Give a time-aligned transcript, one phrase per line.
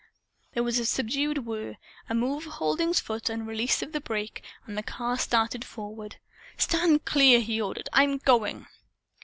[0.55, 1.77] There was a subdued whir.
[2.09, 5.63] A move of Halding's foot and a release of the brake, and the car started
[5.63, 6.15] forward.
[6.57, 7.87] "Stand clear!" he ordered.
[7.93, 8.65] "I'm going."